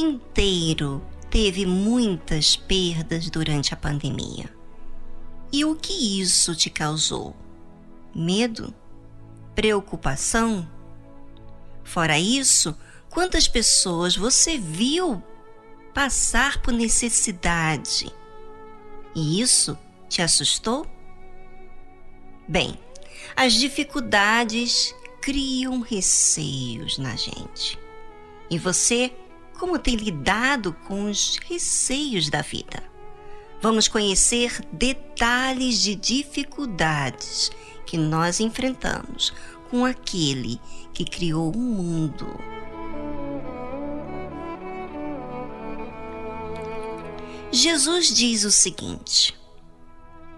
[0.00, 4.50] inteiro teve muitas perdas durante a pandemia.
[5.52, 7.36] E o que isso te causou?
[8.14, 8.74] Medo?
[9.54, 10.68] Preocupação?
[11.84, 12.76] Fora isso,
[13.08, 15.22] quantas pessoas você viu
[15.92, 18.12] passar por necessidade?
[19.14, 19.76] E isso
[20.08, 20.86] te assustou?
[22.46, 22.78] Bem,
[23.36, 27.78] as dificuldades criam receios na gente.
[28.48, 29.12] E você,
[29.60, 32.82] como tem lidado com os receios da vida?
[33.60, 37.50] Vamos conhecer detalhes de dificuldades
[37.84, 39.34] que nós enfrentamos
[39.68, 40.58] com aquele
[40.94, 42.26] que criou o mundo.
[47.52, 49.38] Jesus diz o seguinte: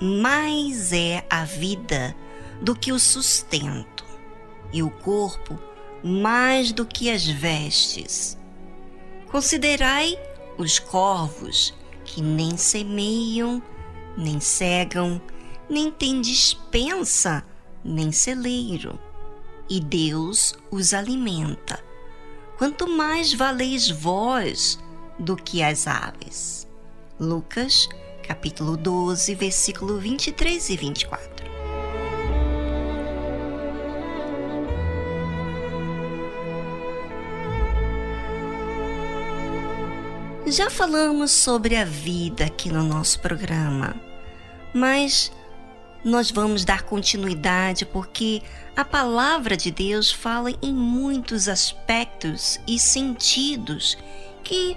[0.00, 2.16] Mais é a vida
[2.62, 4.02] do que o sustento,
[4.72, 5.60] e o corpo
[6.02, 8.39] mais do que as vestes.
[9.30, 10.18] Considerai
[10.58, 11.72] os corvos
[12.04, 13.62] que nem semeiam,
[14.16, 15.22] nem cegam,
[15.68, 17.44] nem têm dispensa,
[17.84, 18.98] nem celeiro,
[19.68, 21.82] e Deus os alimenta.
[22.58, 24.78] Quanto mais valeis vós
[25.16, 26.66] do que as aves.
[27.18, 27.88] Lucas,
[28.26, 31.59] capítulo 12, versículo 23 e 24.
[40.50, 43.94] Já falamos sobre a vida aqui no nosso programa,
[44.74, 45.30] mas
[46.04, 48.42] nós vamos dar continuidade porque
[48.74, 53.96] a palavra de Deus fala em muitos aspectos e sentidos
[54.42, 54.76] que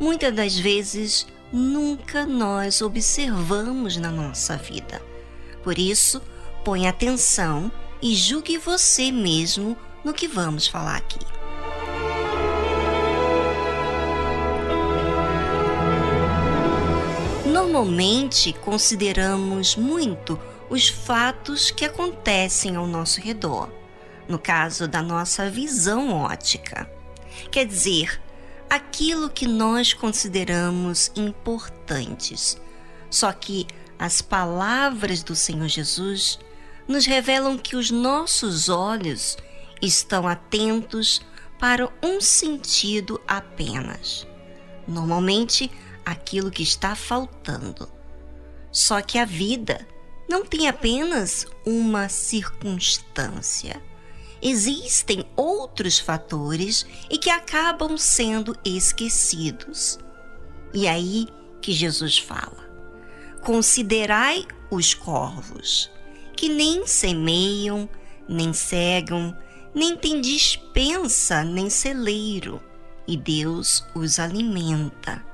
[0.00, 5.00] muitas das vezes nunca nós observamos na nossa vida.
[5.62, 6.20] Por isso,
[6.64, 7.70] põe atenção
[8.02, 11.20] e julgue você mesmo no que vamos falar aqui.
[17.72, 20.38] Normalmente consideramos muito
[20.68, 23.70] os fatos que acontecem ao nosso redor,
[24.28, 26.86] no caso da nossa visão ótica.
[27.50, 28.20] Quer dizer,
[28.68, 32.60] aquilo que nós consideramos importantes.
[33.08, 33.66] Só que
[33.98, 36.38] as palavras do Senhor Jesus
[36.86, 39.38] nos revelam que os nossos olhos
[39.80, 41.22] estão atentos
[41.58, 44.26] para um sentido apenas.
[44.86, 45.70] Normalmente,
[46.04, 47.88] aquilo que está faltando.
[48.70, 49.86] Só que a vida
[50.28, 53.82] não tem apenas uma circunstância.
[54.40, 59.98] Existem outros fatores e que acabam sendo esquecidos.
[60.72, 61.28] E aí
[61.60, 62.68] que Jesus fala:
[63.42, 65.90] Considerai os corvos,
[66.34, 67.88] que nem semeiam,
[68.28, 69.36] nem cegam,
[69.74, 72.60] nem têm dispensa, nem celeiro,
[73.06, 75.31] e Deus os alimenta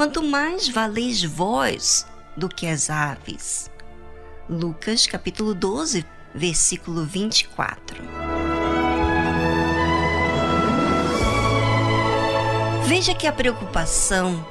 [0.00, 3.70] quanto mais valeis vós do que as aves.
[4.48, 8.02] Lucas capítulo 12, versículo 24.
[12.86, 14.42] Veja que a preocupação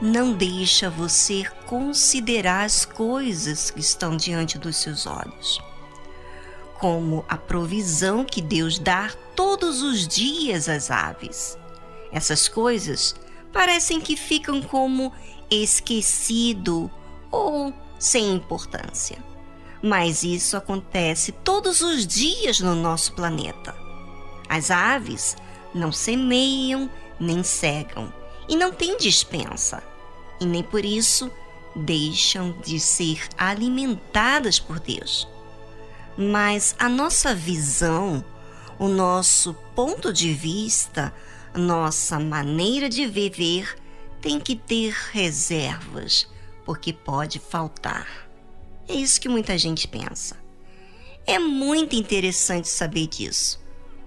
[0.00, 5.60] não deixa você considerar as coisas que estão diante dos seus olhos,
[6.78, 11.58] como a provisão que Deus dá todos os dias às aves.
[12.12, 13.16] Essas coisas
[13.54, 15.12] parecem que ficam como
[15.48, 16.90] esquecido
[17.30, 19.16] ou sem importância.
[19.80, 23.74] Mas isso acontece todos os dias no nosso planeta.
[24.48, 25.36] As aves
[25.72, 28.12] não semeiam nem cegam
[28.48, 29.82] e não têm dispensa,
[30.40, 31.30] e nem por isso
[31.76, 35.28] deixam de ser alimentadas por Deus.
[36.16, 38.24] Mas a nossa visão,
[38.78, 41.12] o nosso ponto de vista,
[41.58, 43.74] nossa maneira de viver
[44.20, 46.28] tem que ter reservas,
[46.64, 48.28] porque pode faltar.
[48.88, 50.36] É isso que muita gente pensa.
[51.26, 53.60] É muito interessante saber disso,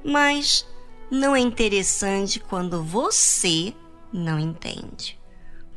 [0.04, 0.68] mas
[1.10, 3.74] não é interessante quando você
[4.12, 5.20] não entende.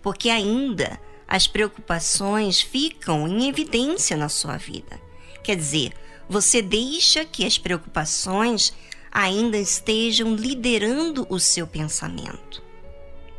[0.02, 5.00] Porque ainda as preocupações ficam em evidência na sua vida.
[5.42, 5.92] Quer dizer,
[6.28, 8.72] você deixa que as preocupações
[9.10, 12.62] ainda estejam liderando o seu pensamento.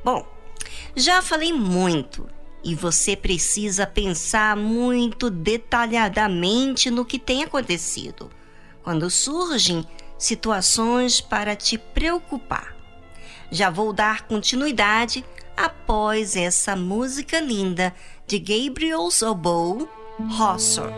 [0.04, 0.26] Bom,
[0.96, 2.28] já falei muito
[2.64, 8.30] e você precisa pensar muito detalhadamente no que tem acontecido
[8.84, 9.86] quando surgem
[10.18, 12.76] situações para te preocupar.
[13.50, 15.26] Já vou dar continuidade
[15.58, 17.94] após essa música linda
[18.26, 19.88] de Gabriel's Oboe,
[20.38, 20.92] Rossor.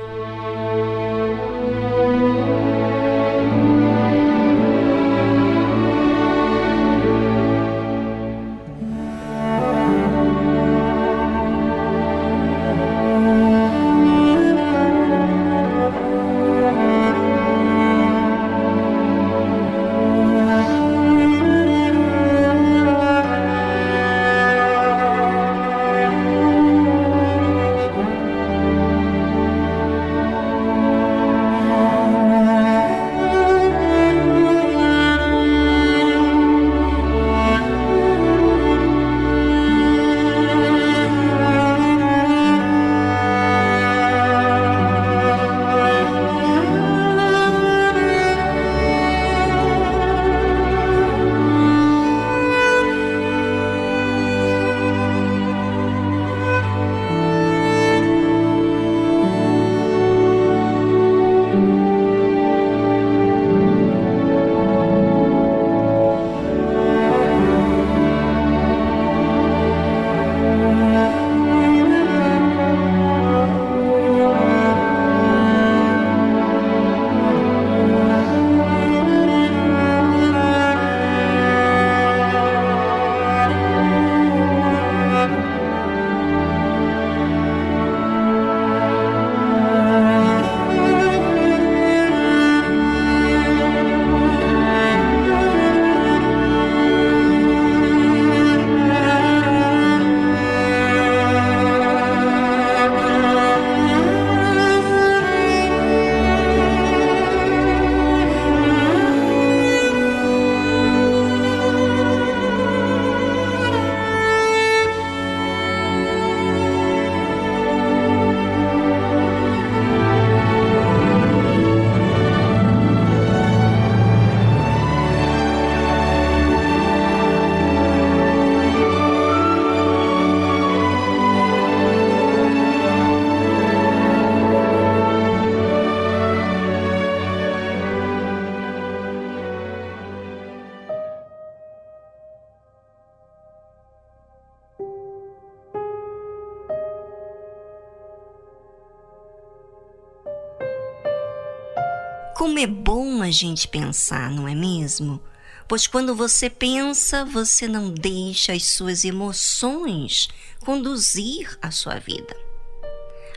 [152.43, 155.23] Como é bom a gente pensar, não é mesmo?
[155.65, 160.27] Pois quando você pensa, você não deixa as suas emoções
[160.59, 162.35] conduzir a sua vida.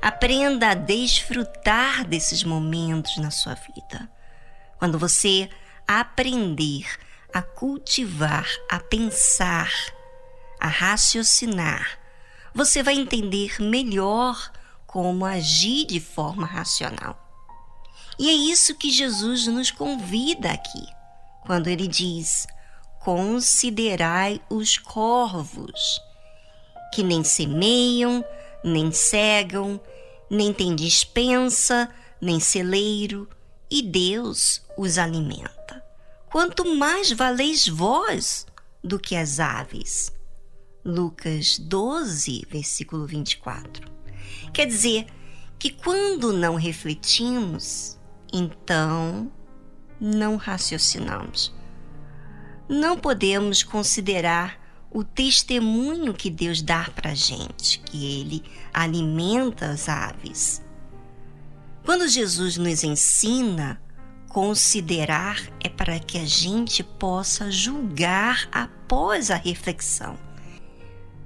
[0.02, 4.10] Aprenda a desfrutar desses momentos na sua vida.
[4.76, 5.48] Quando você
[5.86, 6.84] aprender
[7.32, 9.72] a cultivar, a pensar,
[10.58, 11.96] a raciocinar,
[12.52, 14.50] você vai entender melhor
[14.84, 17.25] como agir de forma racional.
[18.18, 20.86] E é isso que Jesus nos convida aqui,
[21.44, 22.46] quando ele diz:
[23.00, 26.00] Considerai os corvos,
[26.94, 28.24] que nem semeiam,
[28.64, 29.80] nem cegam,
[30.30, 31.88] nem têm dispensa,
[32.20, 33.28] nem celeiro,
[33.70, 35.84] e Deus os alimenta.
[36.30, 38.46] Quanto mais valeis vós
[38.82, 40.12] do que as aves.
[40.84, 43.90] Lucas 12, versículo 24.
[44.52, 45.06] Quer dizer
[45.58, 47.95] que quando não refletimos,
[48.32, 49.30] então
[50.00, 51.54] não raciocinamos.
[52.68, 54.58] Não podemos considerar
[54.90, 58.42] o testemunho que Deus dá para a gente, que Ele
[58.72, 60.64] alimenta as aves.
[61.84, 63.80] Quando Jesus nos ensina,
[64.28, 70.18] considerar é para que a gente possa julgar após a reflexão.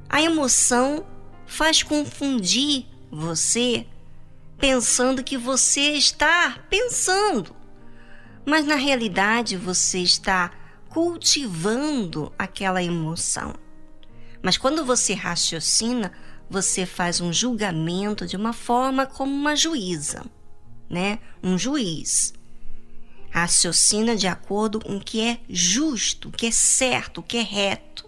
[0.08, 1.06] A emoção
[1.46, 3.86] faz confundir você
[4.60, 7.56] pensando que você está pensando,
[8.44, 10.52] mas na realidade você está
[10.90, 13.54] cultivando aquela emoção.
[14.42, 16.12] Mas quando você raciocina,
[16.48, 20.24] você faz um julgamento de uma forma como uma juíza,
[20.88, 21.20] né?
[21.42, 22.34] Um juiz.
[23.30, 27.42] Raciocina de acordo com o que é justo, o que é certo, o que é
[27.42, 28.04] reto.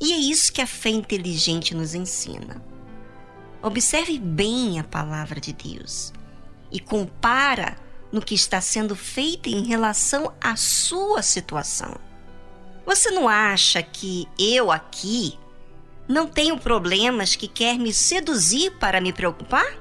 [0.00, 2.71] E é isso que a fé inteligente nos ensina.
[3.62, 6.12] Observe bem a palavra de Deus
[6.72, 7.76] e compara
[8.10, 11.94] no que está sendo feito em relação à sua situação.
[12.84, 15.38] Você não acha que eu aqui
[16.08, 19.78] não tenho problemas que quer me seduzir para me preocupar?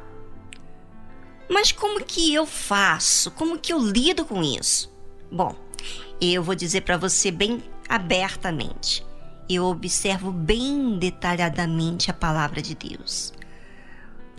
[1.49, 3.31] Mas como que eu faço?
[3.31, 4.93] Como que eu lido com isso?
[5.31, 5.55] Bom,
[6.21, 9.03] eu vou dizer para você bem abertamente.
[9.49, 13.33] Eu observo bem detalhadamente a palavra de Deus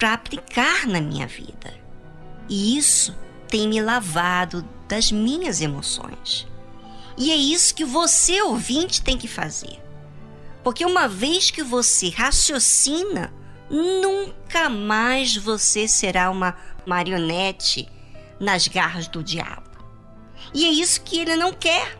[0.02, 1.72] para aplicar na minha vida.
[2.48, 3.16] E isso
[3.46, 6.44] tem me lavado das minhas emoções.
[7.16, 9.80] E é isso que você, ouvinte, tem que fazer.
[10.64, 13.32] Porque uma vez que você raciocina,
[13.70, 17.88] nunca mais você será uma marionete
[18.40, 19.70] nas garras do diabo.
[20.52, 21.96] E é isso que ele não quer.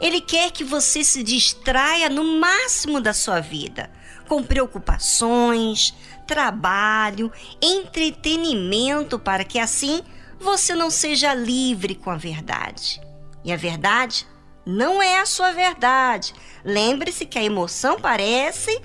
[0.00, 3.92] Ele quer que você se distraia no máximo da sua vida,
[4.26, 5.94] com preocupações,
[6.30, 10.00] trabalho, entretenimento, para que assim
[10.38, 13.00] você não seja livre com a verdade.
[13.44, 14.28] E a verdade
[14.64, 16.32] não é a sua verdade.
[16.64, 18.80] Lembre-se que a emoção parece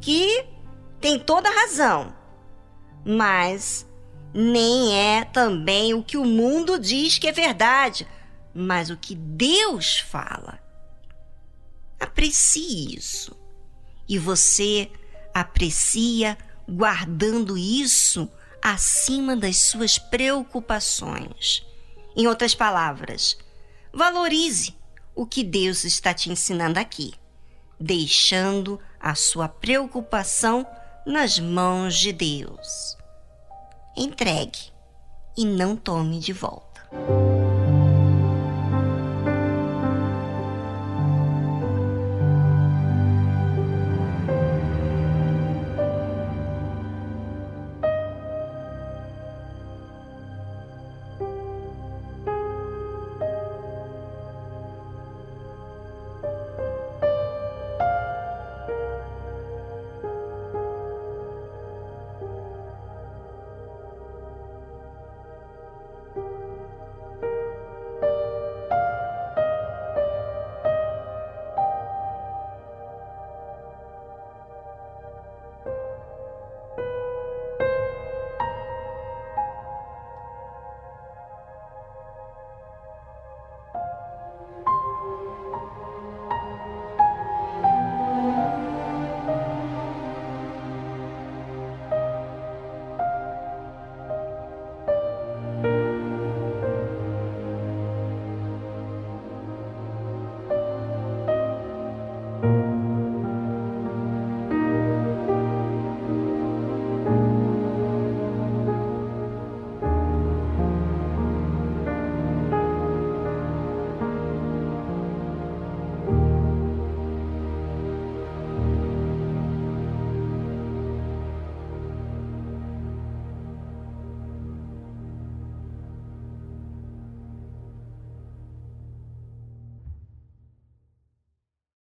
[0.00, 0.46] que
[1.00, 2.14] tem toda a razão,
[3.04, 3.84] mas
[4.32, 8.06] nem é também o que o mundo diz que é verdade,
[8.54, 10.60] mas o que Deus fala.
[11.98, 13.36] Aprecie isso.
[14.08, 14.92] E você
[15.34, 16.38] aprecia
[16.68, 18.30] guardando isso
[18.62, 21.64] acima das suas preocupações.
[22.16, 23.38] Em outras palavras,
[23.92, 24.76] valorize
[25.14, 27.14] o que Deus está te ensinando aqui,
[27.80, 30.66] deixando a sua preocupação
[31.06, 32.96] nas mãos de Deus.
[33.96, 34.72] Entregue
[35.36, 36.80] e não tome de volta.